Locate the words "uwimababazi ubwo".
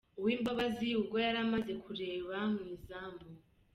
0.19-1.15